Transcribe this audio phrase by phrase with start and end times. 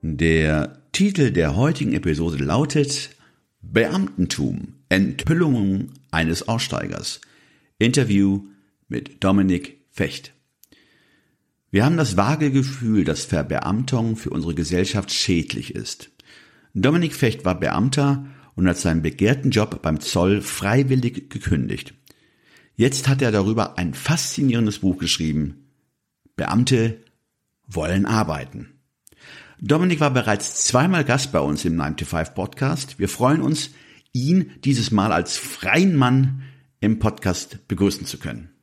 [0.00, 3.10] Der Titel der heutigen Episode lautet
[3.62, 7.20] Beamtentum, Enthüllung eines Aussteigers.
[7.80, 8.44] Interview
[8.86, 10.34] mit Dominik Fecht.
[11.72, 16.12] Wir haben das vage Gefühl, dass Verbeamtung für unsere Gesellschaft schädlich ist.
[16.74, 21.94] Dominik Fecht war Beamter und hat seinen begehrten Job beim Zoll freiwillig gekündigt.
[22.76, 25.72] Jetzt hat er darüber ein faszinierendes Buch geschrieben.
[26.36, 27.02] Beamte
[27.66, 28.77] wollen arbeiten.
[29.60, 31.96] Dominik war bereits zweimal Gast bei uns im 9
[32.32, 33.00] Podcast.
[33.00, 33.70] Wir freuen uns,
[34.12, 36.44] ihn dieses Mal als freien Mann
[36.78, 38.54] im Podcast begrüßen zu können.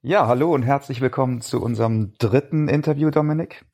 [0.00, 3.66] Ja, hallo und herzlich willkommen zu unserem dritten Interview, Dominik.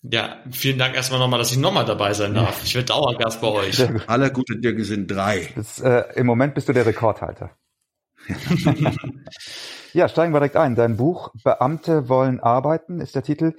[0.00, 2.64] Ja, vielen Dank erstmal nochmal, dass ich nochmal dabei sein darf.
[2.64, 4.08] Ich werde Dauergast bei euch.
[4.08, 5.52] Alle gute Dinge sind drei.
[5.54, 7.50] Das, äh, Im Moment bist du der Rekordhalter.
[9.92, 10.74] ja, steigen wir direkt ein.
[10.74, 13.54] Dein Buch Beamte wollen arbeiten ist der Titel.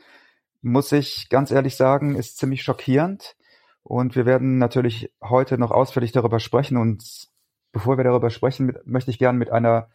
[0.61, 3.35] Muss ich ganz ehrlich sagen, ist ziemlich schockierend.
[3.83, 6.77] Und wir werden natürlich heute noch ausführlich darüber sprechen.
[6.77, 7.30] Und
[7.72, 9.89] bevor wir darüber sprechen, möchte ich gerne mit einer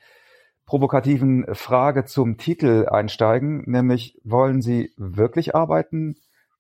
[0.67, 6.17] provokativen Frage zum Titel einsteigen, nämlich wollen Sie wirklich arbeiten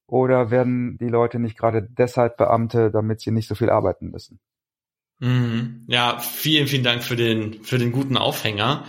[0.06, 4.38] oder werden die Leute nicht gerade deshalb Beamte, damit sie nicht so viel arbeiten müssen?
[5.20, 5.84] Mhm.
[5.88, 8.84] Ja, vielen, vielen Dank für den, für den guten Aufhänger.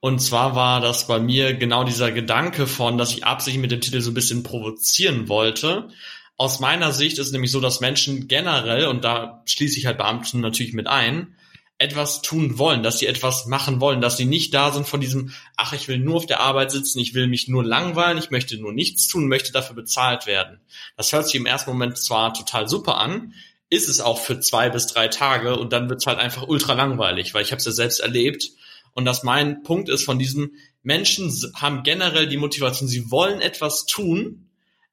[0.00, 3.82] Und zwar war das bei mir genau dieser Gedanke von, dass ich absichtlich mit dem
[3.82, 5.88] Titel so ein bisschen provozieren wollte.
[6.38, 9.98] Aus meiner Sicht ist es nämlich so, dass Menschen generell, und da schließe ich halt
[9.98, 11.36] Beamten natürlich mit ein,
[11.76, 15.32] etwas tun wollen, dass sie etwas machen wollen, dass sie nicht da sind von diesem,
[15.56, 18.58] ach, ich will nur auf der Arbeit sitzen, ich will mich nur langweilen, ich möchte
[18.58, 20.60] nur nichts tun, möchte dafür bezahlt werden.
[20.98, 23.32] Das hört sich im ersten Moment zwar total super an,
[23.70, 27.32] ist es auch für zwei bis drei Tage und dann wird's halt einfach ultra langweilig,
[27.32, 28.50] weil ich habe es ja selbst erlebt.
[28.94, 30.52] Und dass mein Punkt ist von diesem
[30.82, 34.50] Menschen haben generell die Motivation, sie wollen etwas tun,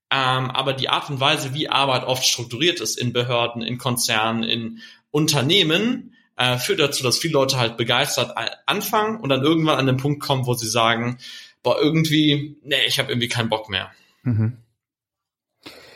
[0.09, 4.44] ähm, aber die Art und Weise, wie Arbeit oft strukturiert ist in Behörden, in Konzernen,
[4.44, 4.80] in
[5.12, 9.97] Unternehmen, äh, führt dazu, dass viele Leute halt begeistert anfangen und dann irgendwann an den
[9.97, 11.18] Punkt kommen, wo sie sagen,
[11.63, 13.91] boah, irgendwie, nee, ich habe irgendwie keinen Bock mehr.
[14.24, 14.57] Mhm.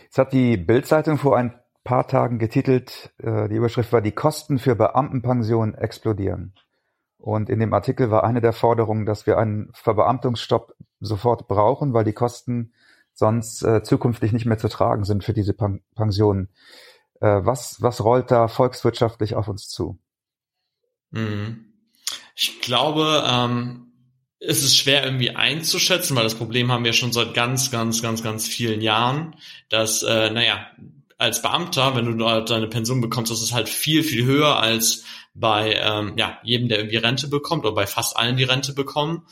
[0.04, 1.54] Jetzt hat die Bildzeitung vor ein
[1.84, 6.54] paar Tagen getitelt, äh, die Überschrift war, die Kosten für Beamtenpensionen explodieren.
[7.22, 12.04] Und in dem Artikel war eine der Forderungen, dass wir einen Verbeamtungsstopp sofort brauchen, weil
[12.04, 12.74] die Kosten
[13.14, 16.50] sonst äh, zukünftig nicht mehr zu tragen sind für diese Pen Pensionen.
[17.20, 20.00] Äh, was, was rollt da volkswirtschaftlich auf uns zu?
[21.12, 21.66] Mhm.
[22.36, 23.92] Ich glaube, ähm,
[24.40, 28.24] es ist schwer irgendwie einzuschätzen, weil das Problem haben wir schon seit ganz, ganz, ganz,
[28.24, 29.36] ganz vielen Jahren,
[29.70, 30.66] dass, äh, naja,
[31.20, 35.04] als Beamter, wenn du deine Pension bekommst, das ist halt viel, viel höher als
[35.34, 39.26] bei ähm, ja, jedem, der irgendwie Rente bekommt oder bei fast allen, die Rente bekommen.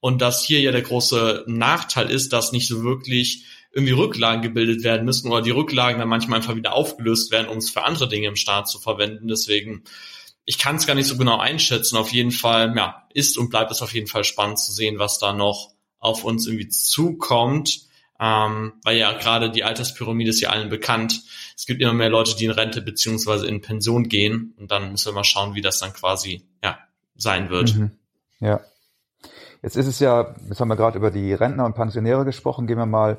[0.00, 4.82] Und dass hier ja der große Nachteil ist, dass nicht so wirklich irgendwie Rücklagen gebildet
[4.82, 8.08] werden müssen oder die Rücklagen dann manchmal einfach wieder aufgelöst werden, um es für andere
[8.08, 9.28] Dinge im Staat zu verwenden.
[9.28, 9.84] Deswegen
[10.50, 11.96] ich kann es gar nicht so genau einschätzen.
[11.96, 15.18] Auf jeden Fall, ja, ist und bleibt es auf jeden Fall spannend zu sehen, was
[15.18, 17.82] da noch auf uns irgendwie zukommt.
[18.18, 21.22] Ähm, weil ja gerade die Alterspyramide ist ja allen bekannt.
[21.60, 25.10] Es gibt immer mehr Leute, die in Rente beziehungsweise in Pension gehen und dann müssen
[25.10, 26.78] wir mal schauen, wie das dann quasi ja
[27.16, 27.76] sein wird.
[27.76, 27.90] Mhm.
[28.40, 28.60] Ja.
[29.62, 32.78] Jetzt ist es ja, jetzt haben wir gerade über die Rentner und Pensionäre gesprochen, gehen
[32.78, 33.18] wir mal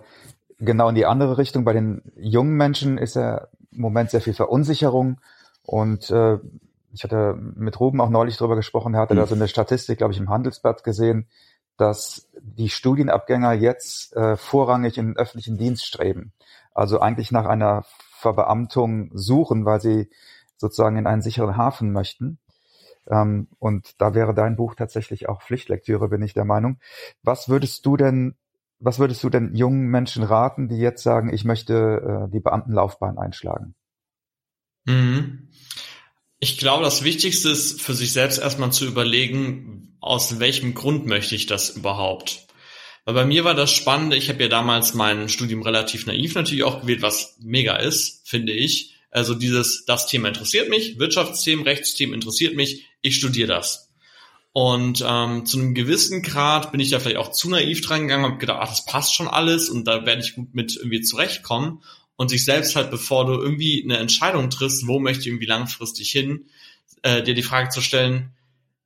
[0.57, 1.65] genau in die andere Richtung.
[1.65, 5.21] Bei den jungen Menschen ist ja im Moment sehr viel Verunsicherung
[5.61, 6.39] und äh,
[6.93, 10.13] ich hatte mit Ruben auch neulich drüber gesprochen, er hatte da so eine Statistik, glaube
[10.13, 11.27] ich, im Handelsblatt gesehen,
[11.77, 16.33] dass die Studienabgänger jetzt äh, vorrangig in den öffentlichen Dienst streben.
[16.73, 17.85] Also eigentlich nach einer
[18.21, 20.09] Verbeamtung suchen, weil sie
[20.57, 22.37] sozusagen in einen sicheren Hafen möchten.
[23.09, 26.79] Ähm, und da wäre dein Buch tatsächlich auch Pflichtlektüre, bin ich der Meinung.
[27.23, 28.35] Was würdest du denn,
[28.79, 33.17] was würdest du denn jungen Menschen raten, die jetzt sagen, ich möchte äh, die Beamtenlaufbahn
[33.17, 33.75] einschlagen?
[34.85, 35.49] Mhm.
[36.39, 41.35] Ich glaube, das Wichtigste ist für sich selbst erstmal zu überlegen, aus welchem Grund möchte
[41.35, 42.47] ich das überhaupt.
[43.05, 46.63] Weil bei mir war das Spannende, ich habe ja damals mein Studium relativ naiv natürlich
[46.63, 48.95] auch gewählt, was mega ist, finde ich.
[49.09, 53.89] Also dieses, das Thema interessiert mich, Wirtschaftsthemen, Rechtsthemen interessiert mich, ich studiere das.
[54.53, 58.25] Und ähm, zu einem gewissen Grad bin ich da vielleicht auch zu naiv dran gegangen,
[58.25, 61.81] habe gedacht, ach, das passt schon alles und da werde ich gut mit irgendwie zurechtkommen.
[62.17, 66.11] Und sich selbst halt, bevor du irgendwie eine Entscheidung triffst, wo möchte ich irgendwie langfristig
[66.11, 66.45] hin,
[67.01, 68.33] äh, dir die Frage zu stellen,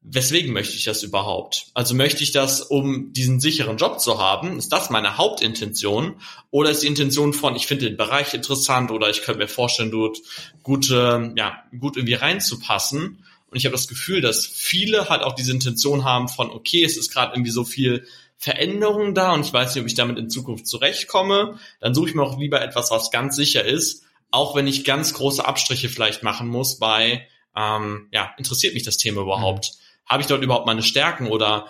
[0.07, 1.67] weswegen möchte ich das überhaupt?
[1.73, 4.57] Also möchte ich das, um diesen sicheren Job zu haben?
[4.57, 6.15] Ist das meine Hauptintention?
[6.51, 9.91] Oder ist die Intention von, ich finde den Bereich interessant oder ich könnte mir vorstellen,
[9.91, 10.19] dort
[10.61, 13.25] gut, ja, gut irgendwie reinzupassen?
[13.49, 16.97] Und ich habe das Gefühl, dass viele halt auch diese Intention haben von, okay, es
[16.97, 18.05] ist gerade irgendwie so viel
[18.37, 21.57] Veränderung da und ich weiß nicht, ob ich damit in Zukunft zurechtkomme.
[21.79, 25.13] Dann suche ich mir auch lieber etwas, was ganz sicher ist, auch wenn ich ganz
[25.13, 29.71] große Abstriche vielleicht machen muss bei, ähm, ja, interessiert mich das Thema überhaupt?
[29.73, 31.67] Mhm habe ich dort überhaupt meine Stärken oder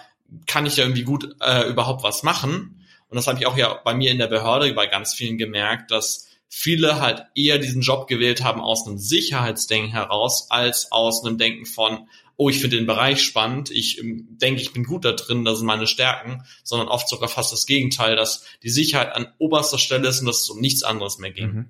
[0.47, 2.85] kann ich da irgendwie gut äh, überhaupt was machen?
[3.07, 5.91] Und das habe ich auch ja bei mir in der Behörde bei ganz vielen gemerkt,
[5.91, 11.37] dass viele halt eher diesen Job gewählt haben aus einem Sicherheitsdenken heraus, als aus einem
[11.37, 15.13] Denken von, oh, ich finde den Bereich spannend, ich ähm, denke, ich bin gut da
[15.13, 19.27] drin, das sind meine Stärken, sondern oft sogar fast das Gegenteil, dass die Sicherheit an
[19.37, 21.47] oberster Stelle ist und dass es um nichts anderes mehr ging.
[21.47, 21.65] Mhm.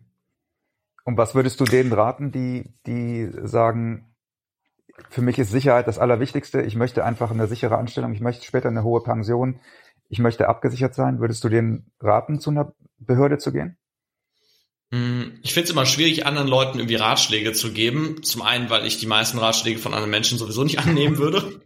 [1.03, 4.14] Und was würdest du denen raten, die, die sagen,
[5.09, 6.61] für mich ist Sicherheit das Allerwichtigste.
[6.61, 8.13] Ich möchte einfach eine sichere Anstellung.
[8.13, 9.59] Ich möchte später eine hohe Pension.
[10.09, 11.19] Ich möchte abgesichert sein.
[11.19, 13.77] Würdest du denen raten, zu einer Behörde zu gehen?
[14.91, 18.23] Hm, ich finde es immer schwierig, anderen Leuten irgendwie Ratschläge zu geben.
[18.23, 21.61] Zum einen, weil ich die meisten Ratschläge von anderen Menschen sowieso nicht annehmen würde.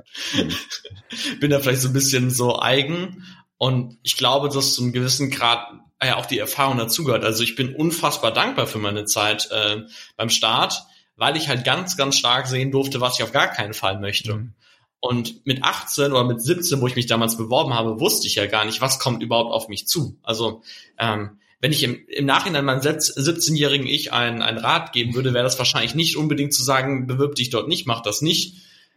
[1.40, 3.26] Bin da vielleicht so ein bisschen so eigen.
[3.58, 5.68] Und ich glaube, dass zu einem gewissen Grad
[6.02, 7.26] ja auch die Erfahrung dazugehört.
[7.26, 9.82] Also ich bin unfassbar dankbar für meine Zeit äh,
[10.16, 10.86] beim Start
[11.20, 14.36] weil ich halt ganz, ganz stark sehen durfte, was ich auf gar keinen Fall möchte.
[14.36, 14.54] Mhm.
[15.02, 18.48] Und mit 18 oder mit 17, wo ich mich damals beworben habe, wusste ich ja
[18.48, 20.18] gar nicht, was kommt überhaupt auf mich zu.
[20.24, 20.62] Also
[20.98, 25.44] ähm, wenn ich im, im Nachhinein meinem 17-jährigen Ich einen, einen Rat geben würde, wäre
[25.44, 28.56] das wahrscheinlich nicht unbedingt zu sagen, bewirb dich dort nicht, mach das nicht,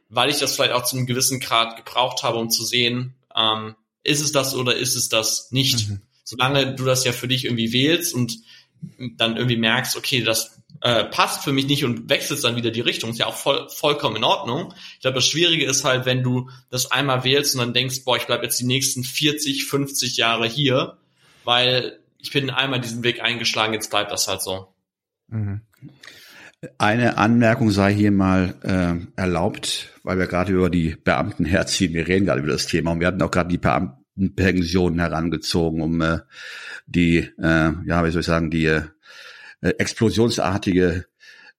[0.08, 3.74] weil ich das vielleicht auch zu einem gewissen Grad gebraucht habe, um zu sehen, ähm,
[4.04, 5.88] ist es das oder ist es das nicht.
[5.88, 6.02] Mhm.
[6.24, 8.38] Solange du das ja für dich irgendwie wählst und
[9.16, 12.80] dann irgendwie merkst, okay, das äh, passt für mich nicht und wechselst dann wieder die
[12.80, 14.74] Richtung, ist ja auch voll, vollkommen in Ordnung.
[14.94, 18.16] Ich glaube, das Schwierige ist halt, wenn du das einmal wählst und dann denkst, boah,
[18.16, 20.98] ich bleib jetzt die nächsten 40, 50 Jahre hier,
[21.44, 24.74] weil ich bin einmal diesen Weg eingeschlagen, jetzt bleibt das halt so.
[25.28, 25.60] Mhm.
[26.78, 31.92] Eine Anmerkung sei hier mal äh, erlaubt, weil wir gerade über die Beamten herziehen.
[31.92, 36.00] Wir reden gerade über das Thema und wir hatten auch gerade die Beamtenpensionen herangezogen, um
[36.00, 36.18] äh,
[36.86, 38.82] die, äh, ja, wie soll ich sagen, die äh,
[39.70, 41.06] explosionsartige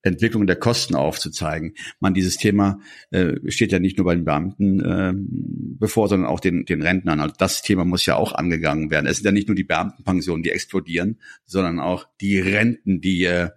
[0.04, 1.76] Entwicklung der Kosten aufzuzeigen.
[2.00, 2.80] Man, dieses Thema
[3.12, 7.22] äh, steht ja nicht nur bei den Beamten äh, bevor, sondern auch den, den Rentnern.
[7.22, 9.08] Also das Thema muss ja auch angegangen werden.
[9.08, 13.52] Es sind ja nicht nur die Beamtenpensionen, die explodieren, sondern auch die Renten, die äh,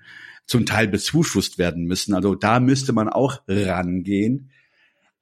[0.47, 2.15] zum Teil bezuschusst werden müssen.
[2.15, 4.51] Also da müsste man auch rangehen.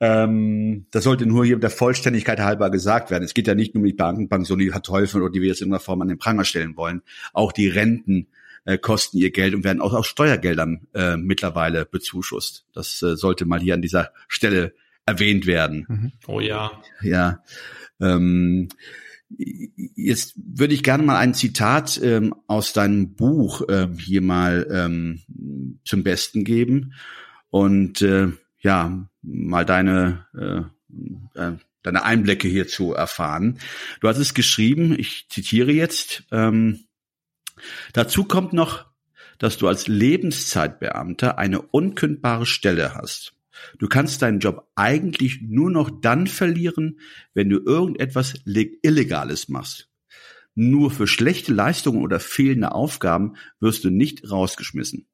[0.00, 3.24] Ähm, das sollte nur hier der Vollständigkeit halber gesagt werden.
[3.24, 5.68] Es geht ja nicht nur um die Beamtenpension, die verteufeln oder die wir jetzt in
[5.68, 7.00] irgendeiner Form an den Pranger stellen wollen.
[7.32, 8.26] Auch die Renten
[8.64, 12.66] äh, kosten ihr Geld und werden auch aus Steuergeldern äh, mittlerweile bezuschusst.
[12.72, 14.74] Das äh, sollte mal hier an dieser Stelle
[15.06, 15.86] erwähnt werden.
[15.88, 16.12] Mhm.
[16.26, 16.70] Oh ja.
[17.02, 17.42] Ja.
[18.00, 18.68] Ähm,
[19.96, 25.78] Jetzt würde ich gerne mal ein Zitat ähm, aus deinem Buch ähm, hier mal ähm,
[25.84, 26.94] zum Besten geben
[27.50, 28.28] und äh,
[28.60, 31.52] ja mal deine äh, äh,
[31.82, 33.58] deine Einblicke hierzu erfahren.
[34.00, 36.24] Du hast es geschrieben, ich zitiere jetzt.
[36.30, 36.84] Ähm,
[37.92, 38.86] Dazu kommt noch,
[39.38, 43.34] dass du als Lebenszeitbeamter eine unkündbare Stelle hast.
[43.78, 47.00] Du kannst deinen Job eigentlich nur noch dann verlieren,
[47.34, 49.90] wenn du irgendetwas Illegales machst.
[50.54, 55.06] Nur für schlechte Leistungen oder fehlende Aufgaben wirst du nicht rausgeschmissen.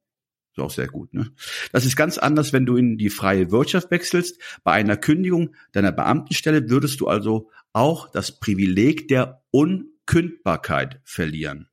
[0.51, 1.31] Ist auch sehr gut, ne?
[1.71, 4.39] Das ist ganz anders, wenn du in die freie Wirtschaft wechselst.
[4.63, 11.70] Bei einer Kündigung deiner Beamtenstelle würdest du also auch das Privileg der Unkündbarkeit verlieren.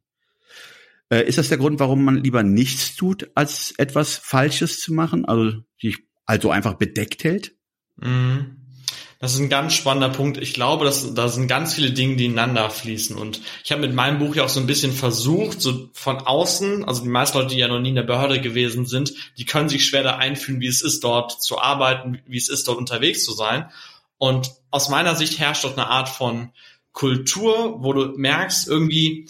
[1.11, 5.25] Äh, ist das der Grund, warum man lieber nichts tut, als etwas Falsches zu machen?
[5.25, 7.55] Also sich also einfach bedeckt hält?
[7.97, 8.59] Mhm.
[9.21, 10.39] Das ist ein ganz spannender Punkt.
[10.39, 13.17] Ich glaube, dass da sind ganz viele Dinge, die ineinander fließen.
[13.17, 16.85] Und ich habe mit meinem Buch ja auch so ein bisschen versucht, so von außen,
[16.85, 19.69] also die meisten Leute, die ja noch nie in der Behörde gewesen sind, die können
[19.69, 23.25] sich schwer da einfühlen, wie es ist, dort zu arbeiten, wie es ist, dort unterwegs
[23.25, 23.69] zu sein.
[24.19, 26.53] Und aus meiner Sicht herrscht dort eine Art von
[26.93, 29.27] Kultur, wo du merkst, irgendwie,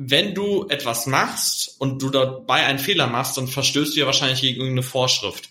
[0.00, 4.40] wenn du etwas machst und du dabei einen Fehler machst, dann verstößt du ja wahrscheinlich
[4.40, 5.50] gegen irgendeine Vorschrift.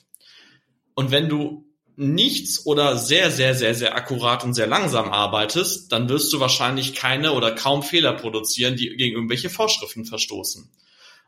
[0.95, 1.65] Und wenn du
[1.97, 6.93] nichts oder sehr, sehr, sehr, sehr akkurat und sehr langsam arbeitest, dann wirst du wahrscheinlich
[6.93, 10.71] keine oder kaum Fehler produzieren, die gegen irgendwelche Vorschriften verstoßen.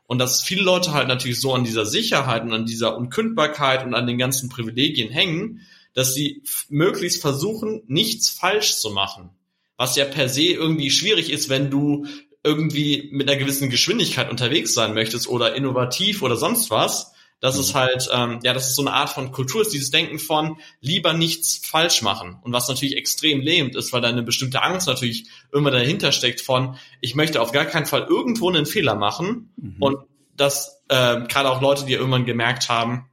[0.06, 3.94] Und dass viele Leute halt natürlich so an dieser Sicherheit und an dieser Unkündbarkeit und
[3.94, 5.60] an den ganzen Privilegien hängen,
[5.92, 9.28] dass sie möglichst versuchen, nichts falsch zu machen.
[9.76, 12.06] Was ja per se irgendwie schwierig ist, wenn du
[12.42, 17.72] irgendwie mit einer gewissen Geschwindigkeit unterwegs sein möchtest oder innovativ oder sonst was, dass es
[17.72, 17.78] mhm.
[17.78, 21.12] halt, ähm, ja, das ist so eine Art von Kultur ist, dieses Denken von lieber
[21.12, 22.38] nichts falsch machen.
[22.42, 26.40] Und was natürlich extrem lähmt ist, weil da eine bestimmte Angst natürlich immer dahinter steckt
[26.40, 29.52] von, ich möchte auf gar keinen Fall irgendwo einen Fehler machen.
[29.56, 29.76] Mhm.
[29.80, 29.98] Und
[30.36, 33.10] dass äh, gerade auch Leute, die irgendwann gemerkt haben,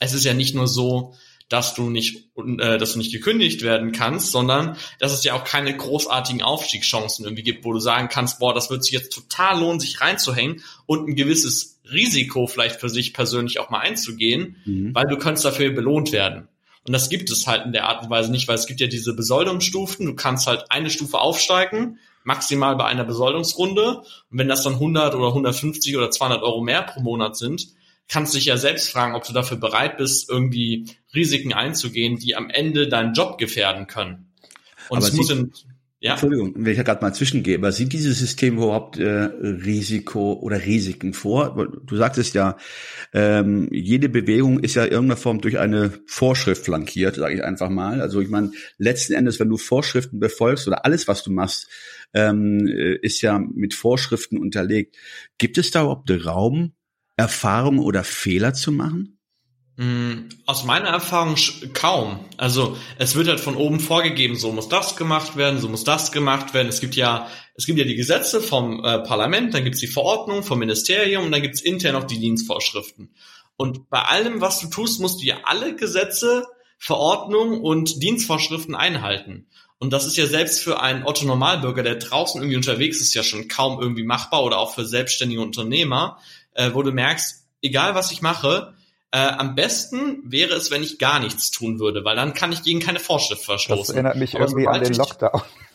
[0.00, 1.14] es ist ja nicht nur so,
[1.48, 5.44] dass du nicht, äh, dass du nicht gekündigt werden kannst, sondern dass es ja auch
[5.44, 9.60] keine großartigen Aufstiegschancen irgendwie gibt, wo du sagen kannst, boah, das wird sich jetzt total
[9.60, 14.94] lohnen, sich reinzuhängen und ein gewisses Risiko vielleicht für sich persönlich auch mal einzugehen, mhm.
[14.94, 16.48] weil du kannst dafür belohnt werden.
[16.86, 18.86] Und das gibt es halt in der Art und Weise nicht, weil es gibt ja
[18.86, 20.06] diese Besoldungsstufen.
[20.06, 23.98] Du kannst halt eine Stufe aufsteigen, maximal bei einer Besoldungsrunde.
[24.30, 27.68] Und wenn das dann 100 oder 150 oder 200 Euro mehr pro Monat sind,
[28.08, 32.50] kannst dich ja selbst fragen, ob du dafür bereit bist, irgendwie Risiken einzugehen, die am
[32.50, 34.32] Ende deinen Job gefährden können.
[34.88, 35.52] Und Aber es muss in,
[35.98, 36.12] ja?
[36.12, 40.64] Entschuldigung, wenn ich da gerade mal zwischengehe, aber sind diese Systeme überhaupt äh, Risiko oder
[40.64, 41.56] Risiken vor?
[41.84, 42.56] Du sagtest ja,
[43.12, 47.70] ähm, jede Bewegung ist ja in irgendeiner Form durch eine Vorschrift flankiert, sage ich einfach
[47.70, 48.00] mal.
[48.00, 51.66] Also ich meine, letzten Endes, wenn du Vorschriften befolgst oder alles, was du machst,
[52.14, 54.96] ähm, äh, ist ja mit Vorschriften unterlegt.
[55.38, 56.75] Gibt es da überhaupt Raum,
[57.16, 59.16] Erfahrungen oder Fehler zu machen?
[59.76, 61.36] Mm, aus meiner Erfahrung
[61.74, 62.20] kaum.
[62.38, 66.12] Also es wird halt von oben vorgegeben, so muss das gemacht werden, so muss das
[66.12, 66.68] gemacht werden.
[66.68, 70.42] Es gibt ja, es gibt ja die Gesetze vom äh, Parlament, dann gibt's die Verordnung
[70.42, 73.14] vom Ministerium und dann gibt's intern noch die Dienstvorschriften.
[73.56, 76.46] Und bei allem, was du tust, musst du ja alle Gesetze,
[76.78, 79.46] Verordnungen und Dienstvorschriften einhalten.
[79.78, 83.22] Und das ist ja selbst für einen Otto Normalbürger, der draußen irgendwie unterwegs ist, ja
[83.22, 86.18] schon kaum irgendwie machbar oder auch für selbstständige Unternehmer,
[86.56, 88.74] äh, wo du merkst, egal was ich mache,
[89.12, 92.62] äh, am besten wäre es, wenn ich gar nichts tun würde, weil dann kann ich
[92.62, 93.80] gegen keine Vorschrift verstoßen.
[93.80, 95.42] Das erinnert mich Aber irgendwie an den Lockdown.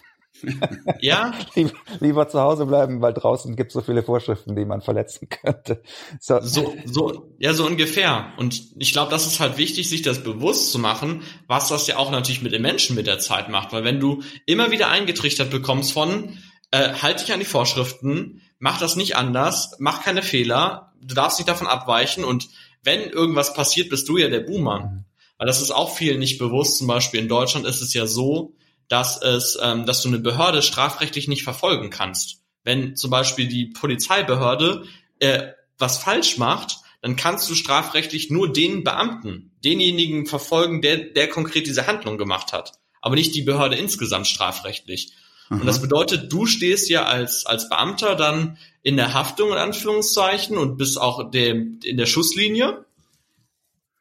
[1.01, 1.33] ja.
[1.55, 5.29] Lieber, lieber, zu Hause bleiben, weil draußen gibt es so viele Vorschriften, die man verletzen
[5.29, 5.81] könnte.
[6.19, 8.33] So, so, so ja, so ungefähr.
[8.37, 11.97] Und ich glaube, das ist halt wichtig, sich das bewusst zu machen, was das ja
[11.97, 13.73] auch natürlich mit den Menschen mit der Zeit macht.
[13.73, 16.37] Weil wenn du immer wieder eingetrichtert bekommst von,
[16.71, 21.39] äh, halt dich an die Vorschriften, mach das nicht anders, mach keine Fehler, du darfst
[21.39, 22.47] nicht davon abweichen und
[22.83, 25.05] wenn irgendwas passiert, bist du ja der Buhmann.
[25.37, 26.77] Weil das ist auch vielen nicht bewusst.
[26.77, 28.53] Zum Beispiel in Deutschland ist es ja so,
[28.87, 32.41] dass es, ähm, dass du eine Behörde strafrechtlich nicht verfolgen kannst.
[32.63, 34.85] Wenn zum Beispiel die Polizeibehörde
[35.19, 41.27] äh, was falsch macht, dann kannst du strafrechtlich nur den Beamten, denjenigen verfolgen, der, der
[41.27, 45.13] konkret diese Handlung gemacht hat, aber nicht die Behörde insgesamt strafrechtlich.
[45.59, 50.57] Und das bedeutet, du stehst ja als, als Beamter dann in der Haftung in Anführungszeichen
[50.57, 52.85] und bist auch dem, in der Schusslinie.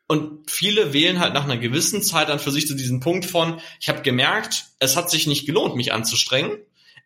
[0.07, 3.61] Und viele wählen halt nach einer gewissen Zeit dann für sich zu diesem Punkt von,
[3.81, 6.59] ich habe gemerkt, es hat sich nicht gelohnt, mich anzustrengen.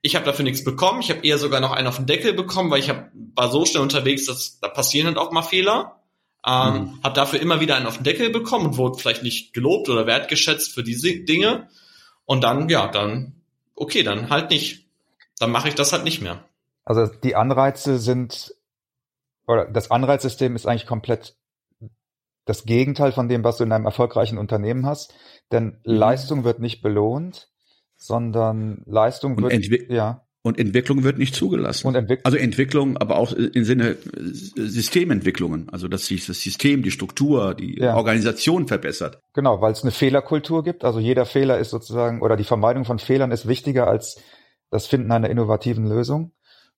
[0.02, 1.00] Ich habe dafür nichts bekommen.
[1.00, 3.64] Ich habe eher sogar noch einen auf den Deckel bekommen, weil ich hab, war so
[3.64, 6.02] schnell unterwegs, dass da passieren halt auch mal Fehler.
[6.46, 7.02] Ähm, mhm.
[7.02, 10.06] Habe dafür immer wieder einen auf den Deckel bekommen und wurde vielleicht nicht gelobt oder
[10.06, 11.68] wertgeschätzt für diese Dinge.
[12.26, 13.43] Und dann, ja, dann
[13.74, 14.88] okay, dann halt nicht.
[15.38, 16.44] Dann mache ich das halt nicht mehr.
[16.84, 18.54] Also die Anreize sind,
[19.46, 21.36] oder das Anreizsystem ist eigentlich komplett
[22.44, 25.14] das Gegenteil von dem, was du in einem erfolgreichen Unternehmen hast.
[25.50, 25.78] Denn mhm.
[25.84, 27.50] Leistung wird nicht belohnt,
[27.96, 30.26] sondern Leistung wird, Entwi ja.
[30.46, 31.86] Und Entwicklung wird nicht zugelassen.
[31.86, 36.90] Und Entwick also Entwicklung, aber auch im Sinne Systementwicklungen, also dass sich das System, die
[36.90, 37.96] Struktur, die ja.
[37.96, 39.22] Organisation verbessert.
[39.32, 40.84] Genau, weil es eine Fehlerkultur gibt.
[40.84, 44.20] Also jeder Fehler ist sozusagen oder die Vermeidung von Fehlern ist wichtiger als
[44.68, 46.32] das Finden einer innovativen Lösung.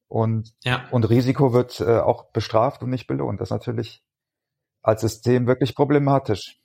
[0.06, 0.84] Und, ja.
[0.92, 3.40] und Risiko wird äh, auch bestraft und nicht belohnt.
[3.40, 4.04] Das ist natürlich
[4.80, 6.60] als System wirklich problematisch.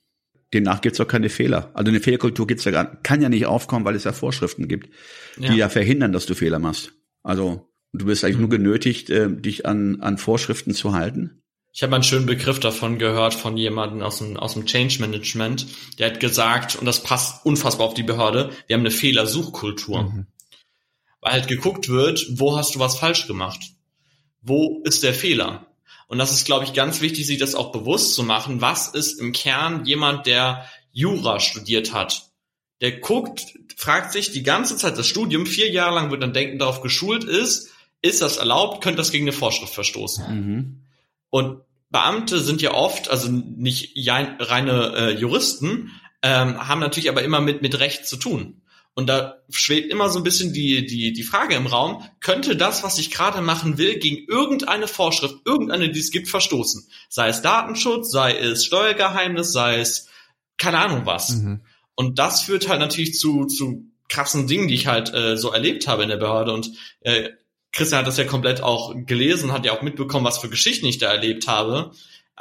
[0.54, 1.72] Demnach gibt es auch keine Fehler.
[1.74, 4.90] Also eine Fehlerkultur gibt's ja gar, kann ja nicht aufkommen, weil es ja Vorschriften gibt,
[5.38, 6.94] die ja, ja verhindern, dass du Fehler machst.
[7.24, 8.42] Also du bist eigentlich mhm.
[8.42, 11.42] nur genötigt, äh, dich an, an Vorschriften zu halten.
[11.74, 15.68] Ich habe einen schönen Begriff davon gehört von jemandem aus dem, aus dem Change Management,
[16.00, 20.04] der hat gesagt, und das passt unfassbar auf die Behörde, wir haben eine Fehlersuchkultur.
[20.04, 20.28] Mhm.
[21.22, 23.62] Weil halt geguckt wird, wo hast du was falsch gemacht?
[24.42, 25.71] Wo ist der Fehler?
[26.12, 28.60] Und das ist, glaube ich, ganz wichtig, sich das auch bewusst zu machen.
[28.60, 32.24] Was ist im Kern jemand, der Jura studiert hat?
[32.82, 36.60] Der guckt, fragt sich die ganze Zeit das Studium, vier Jahre lang wird dann denken
[36.60, 37.70] darauf geschult ist,
[38.02, 40.26] ist das erlaubt, könnte das gegen eine Vorschrift verstoßen.
[40.36, 40.82] Mhm.
[41.30, 45.92] Und Beamte sind ja oft, also nicht reine äh, Juristen,
[46.24, 48.64] ähm, haben natürlich aber immer mit, mit Recht zu tun.
[48.94, 52.84] Und da schwebt immer so ein bisschen die, die, die Frage im Raum, könnte das,
[52.84, 56.88] was ich gerade machen will, gegen irgendeine Vorschrift, irgendeine, die es gibt, verstoßen?
[57.08, 60.10] Sei es Datenschutz, sei es Steuergeheimnis, sei es
[60.58, 61.30] keine Ahnung was.
[61.30, 61.62] Mhm.
[61.96, 65.88] Und das führt halt natürlich zu, zu krassen Dingen, die ich halt äh, so erlebt
[65.88, 66.54] habe in der Behörde.
[66.54, 67.30] Und äh,
[67.72, 70.98] Christian hat das ja komplett auch gelesen, hat ja auch mitbekommen, was für Geschichten ich
[70.98, 71.92] da erlebt habe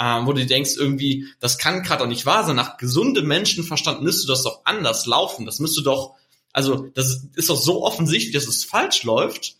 [0.01, 2.57] ähm, wo du denkst irgendwie, das kann gerade doch nicht wahr sein.
[2.57, 5.45] Nach gesundem Menschenverstand müsste das doch anders laufen.
[5.45, 6.15] Das müsste doch,
[6.53, 9.57] also das ist doch so offensichtlich, dass es falsch läuft,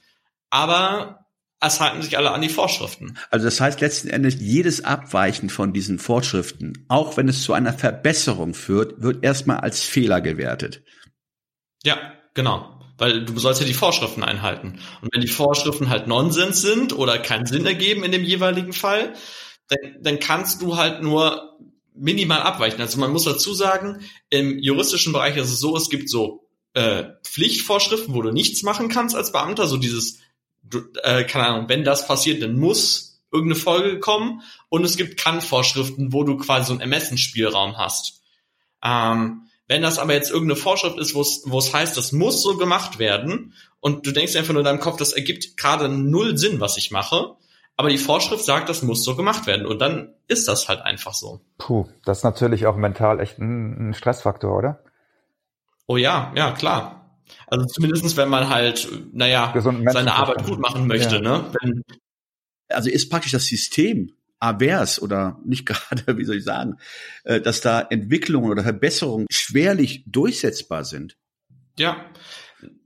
[0.51, 1.27] aber
[1.61, 3.19] es halten sich alle an die Vorschriften.
[3.31, 7.73] Also das heißt letzten Endes, jedes Abweichen von diesen Vorschriften, auch wenn es zu einer
[7.73, 10.83] Verbesserung führt, wird erstmal als Fehler gewertet.
[11.83, 12.81] Ja, genau.
[12.97, 14.79] Weil du sollst ja die Vorschriften einhalten.
[15.01, 19.15] Und wenn die Vorschriften halt Nonsens sind oder keinen Sinn ergeben in dem jeweiligen Fall,
[19.69, 21.59] dann, dann kannst du halt nur
[21.95, 22.81] minimal abweichen.
[22.81, 27.05] Also man muss dazu sagen, im juristischen Bereich ist es so, es gibt so äh,
[27.25, 30.19] Pflichtvorschriften, wo du nichts machen kannst als Beamter, so dieses,
[30.63, 35.19] du, äh, keine Ahnung, wenn das passiert, dann muss irgendeine Folge kommen und es gibt
[35.19, 38.23] Kann-Vorschriften, wo du quasi so einen Ermessensspielraum hast.
[38.83, 42.99] Ähm, wenn das aber jetzt irgendeine Vorschrift ist, wo es heißt, das muss so gemacht
[42.99, 46.77] werden und du denkst einfach nur in deinem Kopf, das ergibt gerade null Sinn, was
[46.77, 47.37] ich mache,
[47.77, 51.15] aber die Vorschrift sagt, das muss so gemacht werden und dann ist das halt einfach
[51.15, 51.41] so.
[51.59, 54.85] Puh, das ist natürlich auch mental echt ein, ein Stressfaktor, oder?
[55.91, 57.19] Oh ja, ja, klar.
[57.49, 59.53] Also zumindestens, wenn man halt, naja,
[59.89, 61.21] seine Arbeit gut machen möchte, ja.
[61.21, 61.53] ne?
[61.61, 61.83] Wenn,
[62.69, 66.77] also ist praktisch das System avers oder nicht gerade, wie soll ich sagen,
[67.25, 71.17] äh, dass da Entwicklungen oder Verbesserungen schwerlich durchsetzbar sind.
[71.77, 71.97] Ja,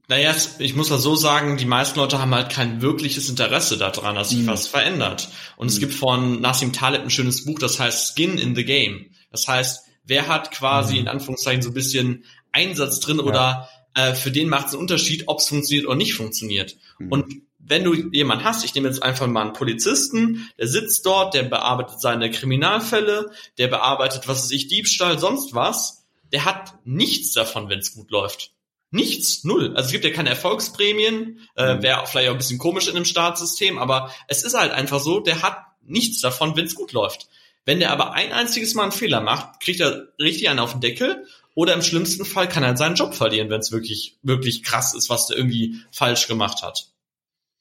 [0.09, 4.15] naja, ich muss das so sagen, die meisten Leute haben halt kein wirkliches Interesse daran,
[4.15, 4.47] dass sich mhm.
[4.47, 5.29] was verändert.
[5.59, 5.73] Und mhm.
[5.75, 9.11] es gibt von Nassim Taleb ein schönes Buch, das heißt Skin in the Game.
[9.31, 11.01] Das heißt, wer hat quasi mhm.
[11.01, 13.25] in Anführungszeichen so ein bisschen Einsatz drin ja.
[13.25, 16.77] oder äh, für den macht es einen Unterschied, ob es funktioniert oder nicht funktioniert.
[16.99, 17.13] Mhm.
[17.13, 17.35] Und
[17.67, 21.45] wenn du jemanden hast, ich nehme jetzt einfach mal einen Polizisten, der sitzt dort, der
[21.45, 27.69] bearbeitet seine Kriminalfälle, der bearbeitet, was weiß ich, Diebstahl, sonst was, der hat nichts davon,
[27.69, 28.51] wenn es gut läuft.
[28.91, 29.75] Nichts, null.
[29.75, 31.83] Also es gibt ja keine Erfolgsprämien, äh, mhm.
[31.83, 35.21] wäre vielleicht auch ein bisschen komisch in einem Staatssystem, aber es ist halt einfach so,
[35.21, 37.29] der hat nichts davon, wenn es gut läuft.
[37.67, 40.81] Wenn der aber ein einziges Mal einen Fehler macht, kriegt er richtig einen auf den
[40.81, 44.95] Deckel oder im schlimmsten Fall kann er seinen Job verlieren, wenn es wirklich, wirklich krass
[44.95, 46.91] ist, was der irgendwie falsch gemacht hat.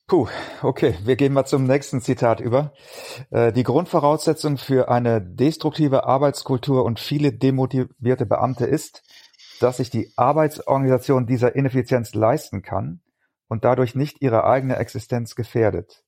[0.08, 0.28] Puh,
[0.62, 2.74] okay, wir gehen mal zum nächsten Zitat über.
[3.30, 9.02] Äh, die Grundvoraussetzung für eine destruktive Arbeitskultur und viele demotivierte Beamte ist,
[9.62, 13.02] dass sich die Arbeitsorganisation dieser Ineffizienz leisten kann
[13.48, 16.04] und dadurch nicht ihre eigene Existenz gefährdet.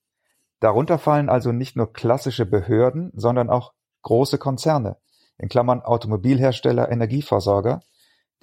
[0.60, 3.72] Darunter fallen also nicht nur klassische Behörden, sondern auch
[4.06, 4.98] große Konzerne
[5.36, 7.82] in Klammern (Automobilhersteller, Energieversorger),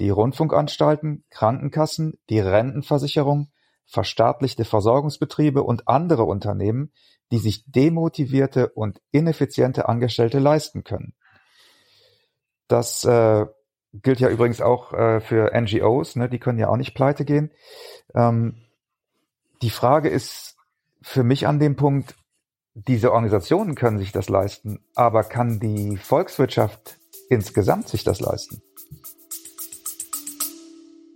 [0.02, 3.50] die Rundfunkanstalten, Krankenkassen, die Rentenversicherung,
[3.86, 6.92] verstaatlichte Versorgungsbetriebe und andere Unternehmen,
[7.32, 11.14] die sich demotivierte und ineffiziente Angestellte leisten können.
[12.68, 13.46] Das äh,
[13.94, 16.28] gilt ja übrigens auch äh, für NGOs, ne?
[16.28, 17.54] die können ja auch nicht pleite gehen.
[18.14, 18.58] Ähm,
[19.62, 20.58] die Frage ist
[21.02, 22.16] für mich an dem Punkt,
[22.76, 26.98] diese Organisationen können sich das leisten, aber kann die Volkswirtschaft
[27.30, 28.62] insgesamt sich das leisten?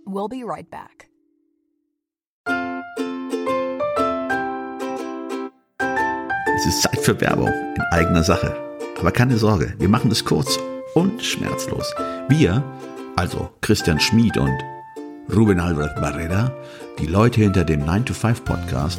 [0.06, 1.08] We'll be right back.
[6.56, 8.56] Es ist Zeit für Werbung in eigener Sache.
[8.98, 10.58] Aber keine Sorge, wir machen es kurz
[10.94, 11.94] und schmerzlos.
[12.28, 12.64] Wir,
[13.16, 14.58] also Christian Schmid und
[15.34, 16.52] Ruben Albert Barrera,
[16.98, 18.98] die Leute hinter dem 9-to-5 Podcast,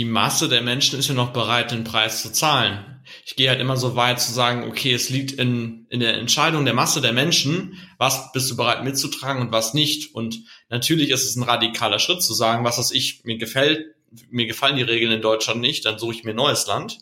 [0.00, 3.00] Die, Masse der Menschen ist ja noch bereit, den Preis zu zahlen.
[3.26, 6.64] Ich gehe halt immer so weit zu sagen, okay, es liegt in, in der Entscheidung
[6.64, 10.14] der Masse der Menschen, was bist du bereit mitzutragen und was nicht.
[10.14, 13.94] Und natürlich ist es ein radikaler Schritt zu sagen, was was ich, mir gefällt,
[14.30, 16.98] mir gefallen die Regeln in Deutschland nicht, dann suche ich mir ein neues Land.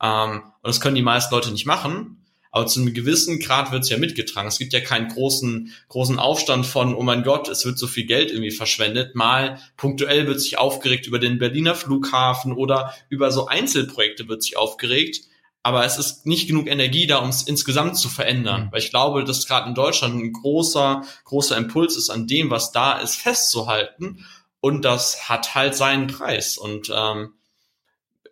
[0.00, 2.21] Ähm, und das können die meisten Leute nicht machen.
[2.54, 4.46] Aber zu einem gewissen Grad wird es ja mitgetragen.
[4.46, 8.04] Es gibt ja keinen großen, großen Aufstand von, oh mein Gott, es wird so viel
[8.04, 9.14] Geld irgendwie verschwendet.
[9.14, 14.58] Mal punktuell wird sich aufgeregt über den Berliner Flughafen oder über so Einzelprojekte wird sich
[14.58, 15.22] aufgeregt.
[15.62, 18.66] Aber es ist nicht genug Energie da, um es insgesamt zu verändern.
[18.66, 18.72] Mhm.
[18.72, 22.70] Weil ich glaube, dass gerade in Deutschland ein großer, großer Impuls ist, an dem, was
[22.70, 24.26] da ist, festzuhalten.
[24.60, 26.58] Und das hat halt seinen Preis.
[26.58, 27.32] Und ähm,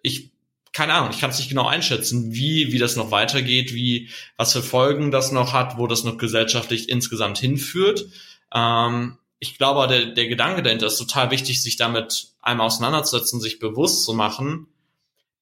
[0.02, 0.30] ich
[0.72, 4.52] keine Ahnung, ich kann es nicht genau einschätzen, wie, wie das noch weitergeht, wie, was
[4.52, 8.06] für Folgen das noch hat, wo das noch gesellschaftlich insgesamt hinführt.
[8.54, 13.58] Ähm, ich glaube, der, der Gedanke dahinter ist total wichtig, sich damit einmal auseinanderzusetzen, sich
[13.58, 14.68] bewusst zu machen,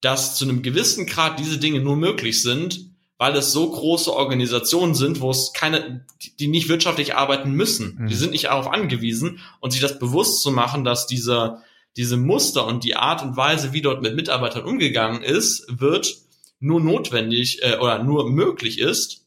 [0.01, 2.89] dass zu einem gewissen Grad diese Dinge nur möglich sind,
[3.19, 6.07] weil es so große Organisationen sind, wo es keine,
[6.39, 7.99] die nicht wirtschaftlich arbeiten müssen.
[7.99, 8.07] Mhm.
[8.07, 11.59] Die sind nicht darauf angewiesen und sich das bewusst zu machen, dass diese
[11.97, 16.17] diese Muster und die Art und Weise, wie dort mit Mitarbeitern umgegangen ist, wird
[16.61, 19.27] nur notwendig äh, oder nur möglich ist,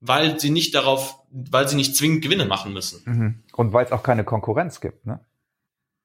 [0.00, 3.02] weil sie nicht darauf, weil sie nicht zwingend Gewinne machen müssen.
[3.04, 3.42] Mhm.
[3.54, 5.20] Und weil es auch keine Konkurrenz gibt, ne?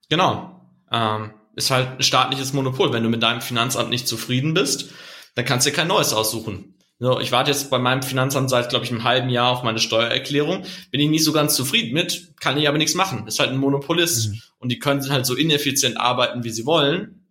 [0.09, 0.62] Genau.
[0.91, 2.93] Ähm, ist halt ein staatliches Monopol.
[2.93, 4.91] Wenn du mit deinem Finanzamt nicht zufrieden bist,
[5.35, 6.75] dann kannst du dir kein neues aussuchen.
[7.01, 9.79] So, ich warte jetzt bei meinem Finanzamt seit, glaube ich, einem halben Jahr auf meine
[9.79, 10.63] Steuererklärung.
[10.91, 13.25] Bin ich nicht so ganz zufrieden mit, kann ich aber nichts machen.
[13.25, 14.29] Ist halt ein Monopolist.
[14.29, 14.41] Mhm.
[14.59, 17.25] Und die können halt so ineffizient arbeiten, wie sie wollen.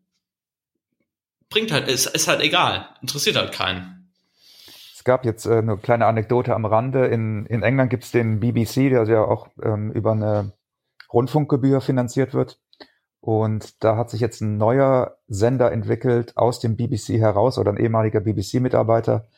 [1.50, 2.88] Bringt halt, ist, ist halt egal.
[3.02, 4.10] Interessiert halt keinen.
[4.94, 7.06] Es gab jetzt äh, eine kleine Anekdote am Rande.
[7.06, 10.52] In, in England gibt es den BBC, der ja auch ähm, über eine
[11.12, 12.58] Rundfunkgebühr finanziert wird.
[13.20, 17.76] Und da hat sich jetzt ein neuer Sender entwickelt aus dem BBC heraus oder ein
[17.76, 19.28] ehemaliger BBC-Mitarbeiter,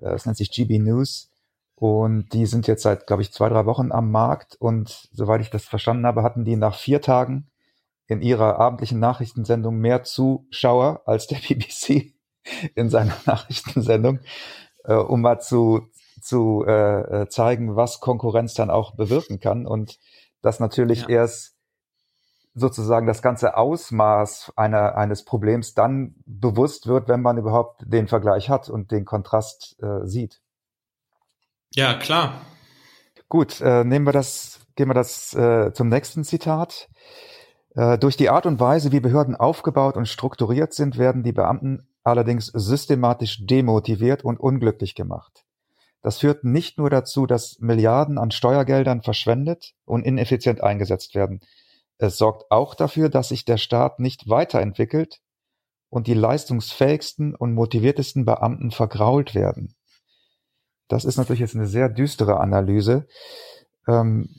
[0.00, 1.30] es nennt sich GB News.
[1.74, 4.54] Und die sind jetzt seit, glaube ich, zwei, drei Wochen am Markt.
[4.56, 7.50] Und soweit ich das verstanden habe, hatten die nach vier Tagen
[8.06, 12.12] in ihrer abendlichen Nachrichtensendung mehr Zuschauer als der BBC
[12.74, 14.20] in seiner Nachrichtensendung,
[14.84, 15.88] äh, um mal zu,
[16.20, 19.66] zu äh, äh, zeigen, was Konkurrenz dann auch bewirken kann.
[19.66, 19.98] Und
[20.42, 21.08] dass natürlich ja.
[21.08, 21.56] erst
[22.54, 28.50] sozusagen das ganze Ausmaß einer, eines Problems dann bewusst wird, wenn man überhaupt den Vergleich
[28.50, 30.40] hat und den Kontrast äh, sieht.
[31.74, 32.40] Ja, klar.
[33.28, 36.88] Gut, äh, nehmen wir das, gehen wir das äh, zum nächsten Zitat.
[37.76, 41.86] Äh, durch die Art und Weise, wie Behörden aufgebaut und strukturiert sind, werden die Beamten
[42.02, 45.44] allerdings systematisch demotiviert und unglücklich gemacht.
[46.02, 51.40] Das führt nicht nur dazu, dass Milliarden an Steuergeldern verschwendet und ineffizient eingesetzt werden.
[52.00, 55.20] Es sorgt auch dafür, dass sich der Staat nicht weiterentwickelt
[55.90, 59.74] und die leistungsfähigsten und motiviertesten Beamten vergrault werden.
[60.88, 63.06] Das ist natürlich jetzt eine sehr düstere Analyse.
[63.86, 64.30] Ähm,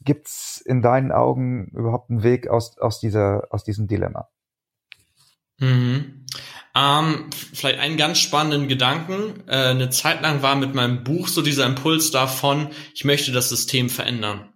[0.00, 4.28] Gibt es in deinen Augen überhaupt einen Weg aus, aus, dieser, aus diesem Dilemma?
[5.58, 6.24] Mhm.
[6.74, 9.46] Ähm, vielleicht einen ganz spannenden Gedanken.
[9.48, 13.50] Äh, eine Zeit lang war mit meinem Buch so dieser Impuls davon, ich möchte das
[13.50, 14.53] System verändern.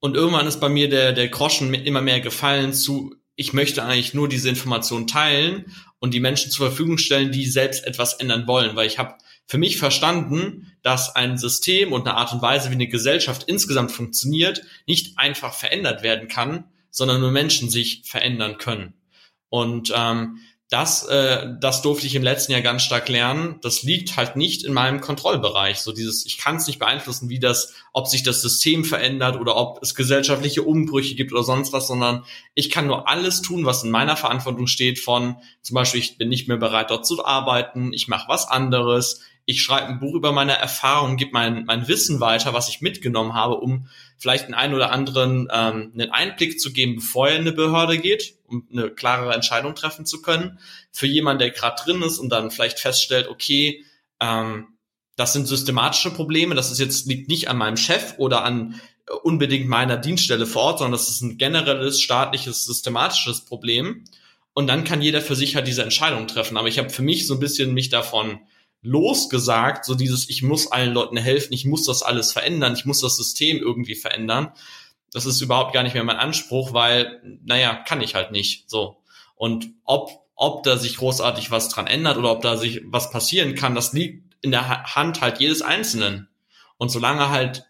[0.00, 4.14] Und irgendwann ist bei mir der, der Groschen immer mehr gefallen zu, ich möchte eigentlich
[4.14, 8.76] nur diese Information teilen und die Menschen zur Verfügung stellen, die selbst etwas ändern wollen,
[8.76, 9.14] weil ich habe
[9.46, 13.92] für mich verstanden, dass ein System und eine Art und Weise, wie eine Gesellschaft insgesamt
[13.92, 18.94] funktioniert, nicht einfach verändert werden kann, sondern nur Menschen sich verändern können.
[19.48, 20.38] Und ähm,
[20.70, 23.58] das, äh, das durfte ich im letzten Jahr ganz stark lernen.
[23.62, 25.78] Das liegt halt nicht in meinem Kontrollbereich.
[25.78, 29.56] So dieses, ich kann es nicht beeinflussen, wie das, ob sich das System verändert oder
[29.56, 33.82] ob es gesellschaftliche Umbrüche gibt oder sonst was, sondern ich kann nur alles tun, was
[33.82, 34.98] in meiner Verantwortung steht.
[34.98, 39.22] Von zum Beispiel, ich bin nicht mehr bereit, dort zu arbeiten, ich mache was anderes,
[39.48, 43.32] ich schreibe ein Buch über meine Erfahrungen, gebe mein, mein Wissen weiter, was ich mitgenommen
[43.32, 47.40] habe, um vielleicht einen einen oder anderen ähm, einen Einblick zu geben, bevor er in
[47.40, 50.58] eine Behörde geht, um eine klarere Entscheidung treffen zu können.
[50.92, 53.86] Für jemanden, der gerade drin ist und dann vielleicht feststellt, okay,
[54.20, 54.66] ähm,
[55.16, 59.14] das sind systematische Probleme, das ist jetzt liegt nicht an meinem Chef oder an äh,
[59.14, 64.04] unbedingt meiner Dienststelle vor Ort, sondern das ist ein generelles, staatliches, systematisches Problem.
[64.52, 66.58] Und dann kann jeder für sich halt diese Entscheidung treffen.
[66.58, 68.40] Aber ich habe für mich so ein bisschen mich davon
[68.82, 73.00] losgesagt, so dieses, ich muss allen Leuten helfen, ich muss das alles verändern, ich muss
[73.00, 74.52] das System irgendwie verändern.
[75.12, 78.68] Das ist überhaupt gar nicht mehr mein Anspruch, weil, naja, kann ich halt nicht.
[78.68, 79.02] So.
[79.34, 83.54] Und ob, ob da sich großartig was dran ändert oder ob da sich was passieren
[83.54, 86.28] kann, das liegt in der Hand halt jedes Einzelnen.
[86.76, 87.64] Und solange halt,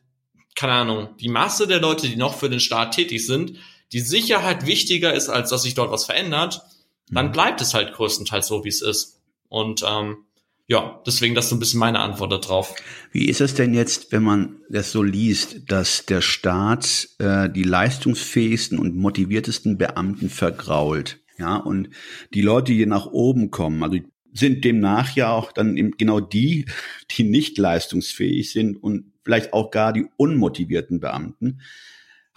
[0.55, 3.59] keine Ahnung, die Masse der Leute, die noch für den Staat tätig sind,
[3.93, 6.63] die Sicherheit wichtiger ist, als dass sich dort was verändert,
[7.11, 7.33] dann mhm.
[7.33, 9.21] bleibt es halt größtenteils so, wie es ist.
[9.49, 10.27] Und ähm,
[10.69, 12.75] ja, deswegen das ist so ein bisschen meine Antwort darauf.
[13.11, 17.63] Wie ist es denn jetzt, wenn man das so liest, dass der Staat äh, die
[17.63, 21.21] leistungsfähigsten und motiviertesten Beamten vergrault?
[21.39, 21.89] Ja, und
[22.35, 23.99] die Leute, die nach oben kommen, also
[24.35, 26.67] sind demnach ja auch dann eben genau die,
[27.13, 31.61] die nicht leistungsfähig sind und vielleicht auch gar die unmotivierten Beamten.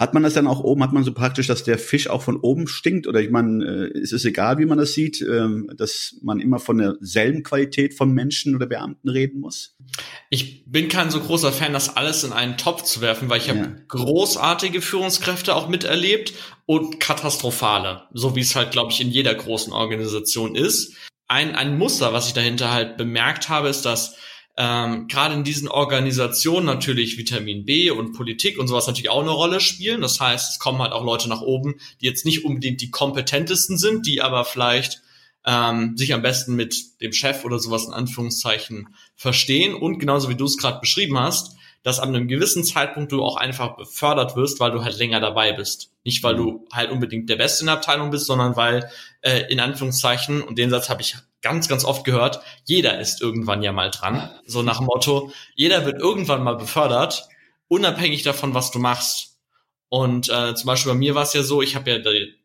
[0.01, 2.37] Hat man das dann auch oben, hat man so praktisch, dass der Fisch auch von
[2.37, 3.05] oben stinkt?
[3.05, 6.57] Oder ich meine, äh, ist es egal, wie man das sieht, äh, dass man immer
[6.57, 9.77] von derselben Qualität von Menschen oder Beamten reden muss?
[10.31, 13.45] Ich bin kein so großer Fan, das alles in einen Topf zu werfen, weil ich
[13.45, 13.53] ja.
[13.53, 16.33] habe großartige Führungskräfte auch miterlebt
[16.65, 20.95] und katastrophale, so wie es halt, glaube ich, in jeder großen Organisation ist.
[21.27, 24.15] Ein, ein Muster, was ich dahinter halt bemerkt habe, ist, dass
[24.57, 29.31] ähm, gerade in diesen Organisationen natürlich Vitamin B und Politik und sowas natürlich auch eine
[29.31, 30.01] Rolle spielen.
[30.01, 33.77] Das heißt, es kommen halt auch Leute nach oben, die jetzt nicht unbedingt die kompetentesten
[33.77, 35.01] sind, die aber vielleicht
[35.45, 40.35] ähm, sich am besten mit dem Chef oder sowas in Anführungszeichen verstehen und genauso wie
[40.35, 44.59] du es gerade beschrieben hast, dass an einem gewissen Zeitpunkt du auch einfach befördert wirst,
[44.59, 45.91] weil du halt länger dabei bist.
[46.03, 48.89] Nicht, weil du halt unbedingt der Beste in der Abteilung bist, sondern weil
[49.21, 53.63] äh, in Anführungszeichen, und den Satz habe ich ganz, ganz oft gehört, jeder ist irgendwann
[53.63, 54.29] ja mal dran.
[54.45, 57.27] So nach dem Motto, jeder wird irgendwann mal befördert,
[57.67, 59.39] unabhängig davon, was du machst.
[59.89, 61.99] Und äh, zum Beispiel bei mir war es ja so, ich habe ja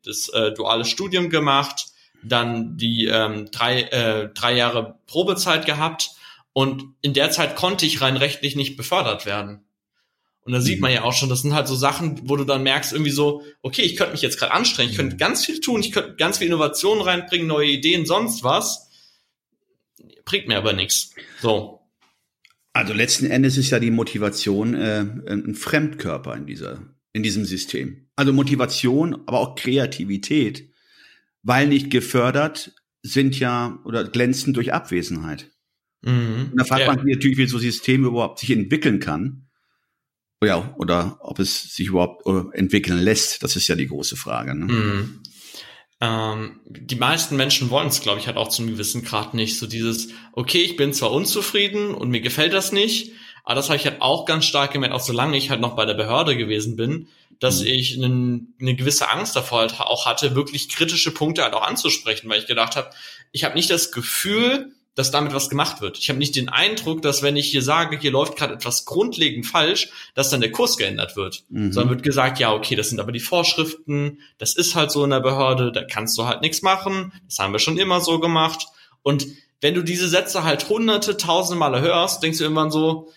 [0.05, 1.87] das äh, duale Studium gemacht,
[2.23, 6.11] dann die ähm, drei, äh, drei Jahre Probezeit gehabt
[6.53, 9.67] und in der Zeit konnte ich rein rechtlich nicht befördert werden.
[10.47, 10.97] Und da sieht man mhm.
[10.97, 13.83] ja auch schon, das sind halt so Sachen, wo du dann merkst, irgendwie so, okay,
[13.83, 15.19] ich könnte mich jetzt gerade anstrengen, ich könnte mhm.
[15.19, 18.86] ganz viel tun, ich könnte ganz viel Innovationen reinbringen, neue Ideen, sonst was
[20.27, 21.15] bringt mir aber nichts.
[21.41, 21.81] So.
[22.75, 28.09] Also letzten Endes ist ja die Motivation äh, ein Fremdkörper in dieser in diesem System.
[28.15, 30.71] Also Motivation, aber auch Kreativität,
[31.43, 35.51] weil nicht gefördert, sind ja oder glänzen durch Abwesenheit.
[36.03, 36.51] Mhm.
[36.51, 36.89] Und da fragt ja.
[36.89, 39.49] man sich natürlich, wie so ein System überhaupt sich entwickeln kann.
[40.45, 44.55] Ja, oder ob es sich überhaupt äh, entwickeln lässt, das ist ja die große Frage.
[44.55, 44.67] Ne?
[44.67, 45.23] Mhm
[46.01, 49.59] ähm, die meisten Menschen wollen es, glaube ich, halt auch zu einem gewissen Grad nicht.
[49.59, 53.13] So dieses, okay, ich bin zwar unzufrieden und mir gefällt das nicht,
[53.45, 55.87] aber das habe ich halt auch ganz stark gemerkt, auch solange ich halt noch bei
[55.87, 57.67] der Behörde gewesen bin, dass mhm.
[57.67, 62.29] ich einen, eine gewisse Angst davor halt auch hatte, wirklich kritische Punkte halt auch anzusprechen,
[62.29, 62.91] weil ich gedacht habe,
[63.33, 65.99] ich habe nicht das Gefühl, dass damit was gemacht wird.
[65.99, 69.47] Ich habe nicht den Eindruck, dass wenn ich hier sage, hier läuft gerade etwas grundlegend
[69.47, 71.45] falsch, dass dann der Kurs geändert wird.
[71.51, 71.71] Mhm.
[71.71, 75.11] Sondern wird gesagt, ja, okay, das sind aber die Vorschriften, das ist halt so in
[75.11, 78.67] der Behörde, da kannst du halt nichts machen, das haben wir schon immer so gemacht.
[79.03, 79.27] Und
[79.61, 83.13] wenn du diese Sätze halt hunderte, tausende Male hörst, denkst du irgendwann so,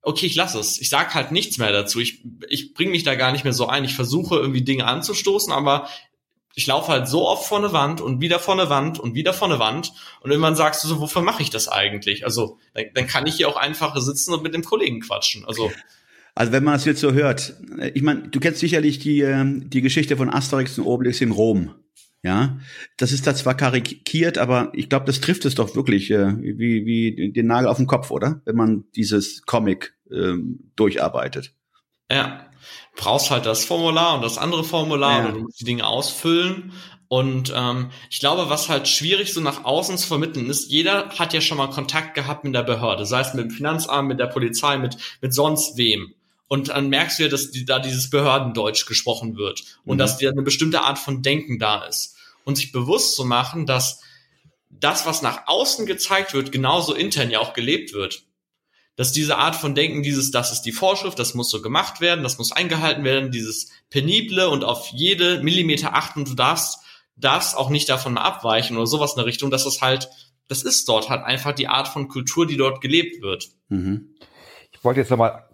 [0.00, 0.80] okay, ich lasse es.
[0.80, 2.00] Ich sag halt nichts mehr dazu.
[2.00, 3.84] Ich, ich bringe mich da gar nicht mehr so ein.
[3.84, 5.88] Ich versuche irgendwie Dinge anzustoßen, aber
[6.54, 9.32] ich laufe halt so oft vor eine Wand und wieder vor eine Wand und wieder
[9.32, 12.24] vor eine Wand und irgendwann sagst du so, wofür mache ich das eigentlich?
[12.24, 15.44] Also dann, dann kann ich hier auch einfach sitzen und mit dem Kollegen quatschen.
[15.44, 15.70] Also
[16.34, 17.56] also wenn man das jetzt so hört,
[17.94, 21.74] ich meine, du kennst sicherlich die ähm, die Geschichte von Asterix und Obelix in Rom.
[22.22, 22.58] Ja,
[22.96, 26.84] das ist da zwar karikiert, aber ich glaube, das trifft es doch wirklich äh, wie,
[26.84, 28.40] wie den Nagel auf den Kopf, oder?
[28.44, 31.54] Wenn man dieses Comic ähm, durcharbeitet.
[32.10, 32.47] Ja,
[32.98, 35.26] brauchst halt das Formular und das andere Formular ja.
[35.28, 36.72] und du musst die Dinge ausfüllen.
[37.06, 41.32] Und ähm, ich glaube, was halt schwierig so nach außen zu vermitteln ist, jeder hat
[41.32, 44.26] ja schon mal Kontakt gehabt mit der Behörde, sei es mit dem Finanzamt, mit der
[44.26, 46.12] Polizei, mit, mit sonst wem.
[46.48, 49.98] Und dann merkst du ja, dass die, da dieses Behördendeutsch gesprochen wird und mhm.
[49.98, 52.16] dass dir eine bestimmte Art von Denken da ist.
[52.44, 54.00] Und sich bewusst zu machen, dass
[54.70, 58.22] das, was nach außen gezeigt wird, genauso intern ja auch gelebt wird
[58.98, 62.24] dass diese Art von Denken, dieses, das ist die Vorschrift, das muss so gemacht werden,
[62.24, 66.80] das muss eingehalten werden, dieses penible und auf jede Millimeter achten, du darfst,
[67.14, 70.10] darfst auch nicht davon mal abweichen oder sowas in der Richtung, dass es halt,
[70.48, 73.50] das ist dort halt einfach die Art von Kultur, die dort gelebt wird.
[73.68, 74.16] Mhm.
[74.72, 75.44] Ich wollte jetzt nochmal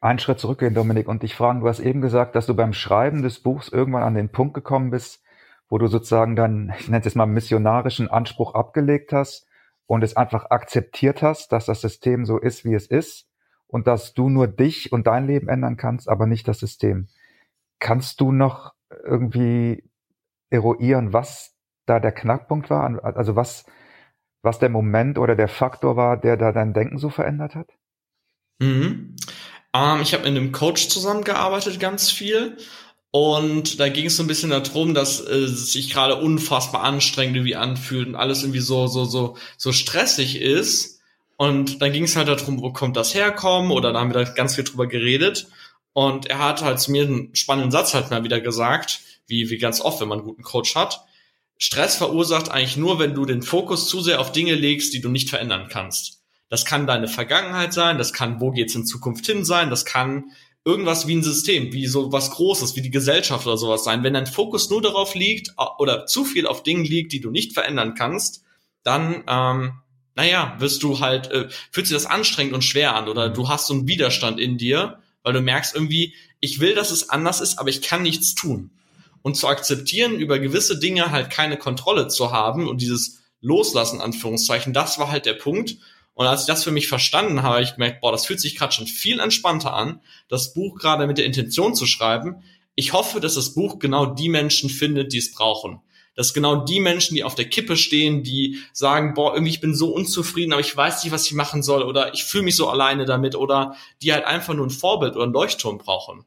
[0.00, 3.22] einen Schritt zurückgehen, Dominik, und dich fragen, du hast eben gesagt, dass du beim Schreiben
[3.22, 5.20] des Buchs irgendwann an den Punkt gekommen bist,
[5.68, 9.46] wo du sozusagen dann, ich nenne es jetzt mal missionarischen Anspruch abgelegt hast
[9.92, 13.26] und es einfach akzeptiert hast, dass das System so ist, wie es ist
[13.66, 17.08] und dass du nur dich und dein Leben ändern kannst, aber nicht das System.
[17.78, 18.72] Kannst du noch
[19.04, 19.84] irgendwie
[20.48, 23.04] eruieren, was da der Knackpunkt war?
[23.04, 23.66] Also was,
[24.40, 27.68] was der Moment oder der Faktor war, der da dein Denken so verändert hat?
[28.60, 29.16] Mhm.
[29.74, 32.56] Ähm, ich habe mit einem Coach zusammengearbeitet ganz viel
[33.14, 37.36] und da ging es so ein bisschen darum, dass äh, es sich gerade unfassbar anstrengend
[37.36, 41.00] irgendwie anfühlt und alles irgendwie so, so, so, so stressig ist.
[41.36, 43.70] Und dann ging es halt darum, wo kommt das herkommen?
[43.70, 45.48] Oder da haben wir da ganz viel drüber geredet.
[45.92, 49.58] Und er hat halt zu mir einen spannenden Satz halt mal wieder gesagt, wie, wie
[49.58, 51.04] ganz oft, wenn man einen guten Coach hat.
[51.58, 55.10] Stress verursacht eigentlich nur, wenn du den Fokus zu sehr auf Dinge legst, die du
[55.10, 56.22] nicht verändern kannst.
[56.48, 60.32] Das kann deine Vergangenheit sein, das kann, wo geht's in Zukunft hin sein, das kann
[60.64, 64.04] irgendwas wie ein System, wie so was Großes, wie die Gesellschaft oder sowas sein.
[64.04, 67.52] Wenn dein Fokus nur darauf liegt oder zu viel auf Dingen liegt, die du nicht
[67.52, 68.44] verändern kannst,
[68.84, 69.72] dann, ähm,
[70.14, 73.66] naja, wirst du halt, äh, fühlt sich das anstrengend und schwer an oder du hast
[73.66, 77.58] so einen Widerstand in dir, weil du merkst irgendwie, ich will, dass es anders ist,
[77.58, 78.70] aber ich kann nichts tun.
[79.22, 84.72] Und zu akzeptieren, über gewisse Dinge halt keine Kontrolle zu haben und dieses Loslassen, Anführungszeichen,
[84.72, 85.76] das war halt der Punkt.
[86.14, 88.56] Und als ich das für mich verstanden habe, habe ich gemerkt, boah, das fühlt sich
[88.56, 92.42] gerade schon viel entspannter an, das Buch gerade mit der Intention zu schreiben.
[92.74, 95.80] Ich hoffe, dass das Buch genau die Menschen findet, die es brauchen.
[96.14, 99.74] Dass genau die Menschen, die auf der Kippe stehen, die sagen, boah, irgendwie ich bin
[99.74, 102.68] so unzufrieden, aber ich weiß nicht, was ich machen soll oder ich fühle mich so
[102.68, 106.26] alleine damit oder die halt einfach nur ein Vorbild oder ein Leuchtturm brauchen.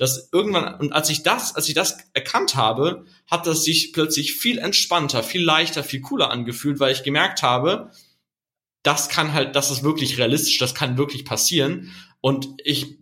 [0.00, 4.32] Das irgendwann, und als ich das, als ich das erkannt habe, hat das sich plötzlich
[4.34, 7.90] viel entspannter, viel leichter, viel cooler angefühlt, weil ich gemerkt habe,
[8.82, 11.92] das kann halt, das ist wirklich realistisch, das kann wirklich passieren.
[12.20, 12.98] Und ich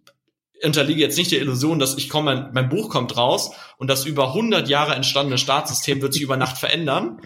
[0.62, 4.06] unterliege jetzt nicht der Illusion, dass ich komme, mein, mein Buch kommt raus und das
[4.06, 7.20] über 100 Jahre entstandene Staatssystem wird sich über Nacht verändern.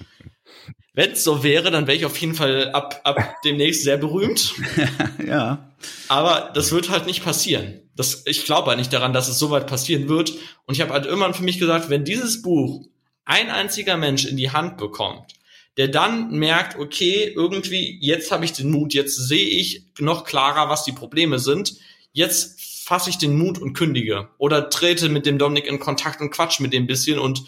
[0.94, 4.54] Wenn es so wäre, dann wäre ich auf jeden Fall ab, ab demnächst sehr berühmt.
[5.26, 5.72] ja.
[6.08, 7.80] Aber das wird halt nicht passieren.
[7.96, 10.34] Das, ich glaube halt nicht daran, dass es so weit passieren wird.
[10.66, 12.86] Und ich habe halt irgendwann für mich gesagt, wenn dieses Buch
[13.24, 15.32] ein einziger Mensch in die Hand bekommt,
[15.76, 20.68] der dann merkt, okay, irgendwie, jetzt habe ich den Mut, jetzt sehe ich noch klarer,
[20.68, 21.74] was die Probleme sind,
[22.12, 26.30] jetzt fasse ich den Mut und kündige oder trete mit dem Dominik in Kontakt und
[26.30, 27.44] quatsch mit dem bisschen und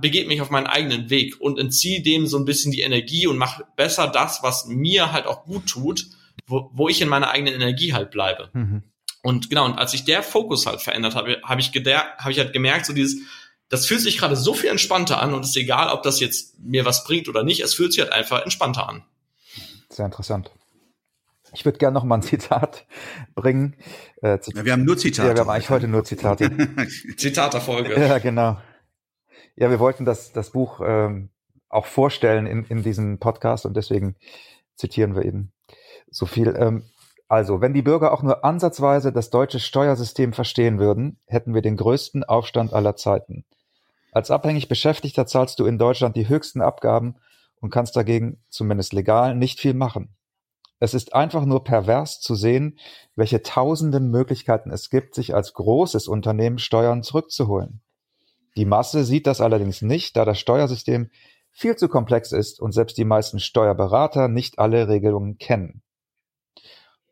[0.00, 3.38] begebe mich auf meinen eigenen Weg und entziehe dem so ein bisschen die Energie und
[3.38, 6.06] mache besser das, was mir halt auch gut tut,
[6.46, 8.50] wo, wo ich in meiner eigenen Energie halt bleibe.
[8.52, 8.82] Mhm.
[9.22, 12.52] Und genau, und als sich der Fokus halt verändert habe, habe ich, hab ich halt
[12.52, 13.16] gemerkt, so dieses,
[13.68, 16.58] das fühlt sich gerade so viel entspannter an und es ist egal, ob das jetzt
[16.58, 19.04] mir was bringt oder nicht, es fühlt sich halt einfach entspannter an.
[19.88, 20.50] Sehr interessant.
[21.52, 22.86] Ich würde gerne noch mal ein Zitat
[23.34, 23.76] bringen.
[24.22, 25.28] Äh, ja, wir haben nur Zitate.
[25.28, 26.50] Ja, wir haben eigentlich heute nur Zitate.
[27.16, 27.98] Zitaterfolge.
[27.98, 28.58] Ja, genau.
[29.56, 31.30] Ja, wir wollten das, das Buch ähm,
[31.68, 34.16] auch vorstellen in, in diesem Podcast und deswegen
[34.74, 35.52] zitieren wir eben
[36.10, 36.54] so viel.
[36.58, 36.84] Ähm,
[37.28, 41.76] also, wenn die Bürger auch nur ansatzweise das deutsche Steuersystem verstehen würden, hätten wir den
[41.76, 43.44] größten Aufstand aller Zeiten.
[44.14, 47.16] Als abhängig Beschäftigter zahlst du in Deutschland die höchsten Abgaben
[47.60, 50.14] und kannst dagegen, zumindest legal, nicht viel machen.
[50.78, 52.78] Es ist einfach nur pervers zu sehen,
[53.16, 57.80] welche tausenden Möglichkeiten es gibt, sich als großes Unternehmen Steuern zurückzuholen.
[58.56, 61.10] Die Masse sieht das allerdings nicht, da das Steuersystem
[61.50, 65.82] viel zu komplex ist und selbst die meisten Steuerberater nicht alle Regelungen kennen.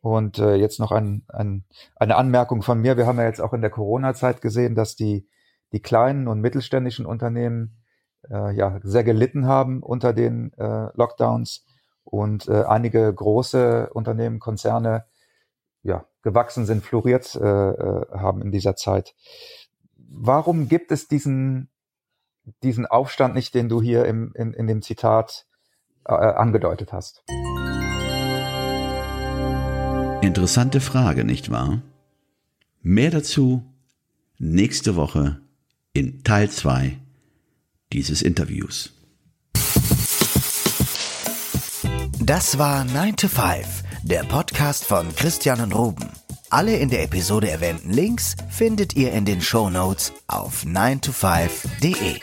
[0.00, 1.64] Und äh, jetzt noch ein, ein,
[1.96, 2.96] eine Anmerkung von mir.
[2.96, 5.26] Wir haben ja jetzt auch in der Corona-Zeit gesehen, dass die,
[5.72, 7.76] die kleinen und mittelständischen Unternehmen
[8.30, 11.64] äh, ja sehr gelitten haben unter den äh, Lockdowns
[12.04, 15.04] und äh, einige große Unternehmen, Konzerne
[15.82, 19.14] ja gewachsen sind, floriert äh, äh, haben in dieser Zeit.
[19.96, 21.68] Warum gibt es diesen
[22.62, 25.46] diesen Aufstand nicht, den du hier im, in, in dem Zitat
[26.04, 27.24] äh, angedeutet hast?
[30.22, 31.82] Interessante Frage, nicht wahr?
[32.80, 33.64] Mehr dazu
[34.38, 35.40] nächste Woche
[35.94, 36.98] in Teil 2
[37.92, 38.92] dieses Interviews.
[42.18, 46.08] Das war 9 to 5, der Podcast von Christian und Ruben.
[46.50, 52.20] Alle in der Episode erwähnten Links findet ihr in den Show Notes auf 9to5.de.